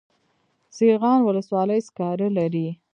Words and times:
سیغان 0.77 1.19
ولسوالۍ 1.23 1.79
سکاره 1.87 2.27
لري؟ 2.37 2.67